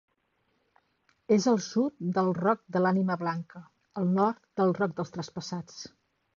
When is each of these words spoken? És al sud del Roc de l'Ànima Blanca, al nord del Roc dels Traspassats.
És 1.35 1.45
al 1.51 1.59
sud 1.65 1.93
del 2.15 2.33
Roc 2.39 2.63
de 2.77 2.83
l'Ànima 2.85 3.19
Blanca, 3.27 3.63
al 4.03 4.11
nord 4.19 4.43
del 4.63 4.77
Roc 4.83 5.01
dels 5.01 5.17
Traspassats. 5.19 5.81